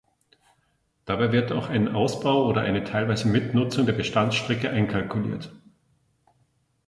Dabei 1.05 1.31
wird 1.31 1.51
auch 1.51 1.69
ein 1.69 1.93
Ausbau 1.93 2.47
oder 2.47 2.61
eine 2.61 2.83
teilweise 2.83 3.27
Mitnutzung 3.27 3.85
der 3.85 3.93
Bestandsstrecke 3.93 4.67
einkalkuliert. 4.71 5.53